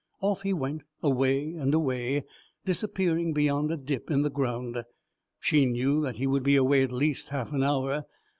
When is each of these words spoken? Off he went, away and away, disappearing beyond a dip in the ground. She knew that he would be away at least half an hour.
Off 0.19 0.41
he 0.41 0.51
went, 0.51 0.81
away 1.03 1.53
and 1.53 1.75
away, 1.75 2.25
disappearing 2.65 3.33
beyond 3.33 3.71
a 3.71 3.77
dip 3.77 4.09
in 4.09 4.23
the 4.23 4.31
ground. 4.31 4.83
She 5.39 5.67
knew 5.67 6.01
that 6.01 6.15
he 6.15 6.25
would 6.25 6.41
be 6.41 6.55
away 6.55 6.81
at 6.81 6.91
least 6.91 7.29
half 7.29 7.53
an 7.53 7.61
hour. 7.61 8.05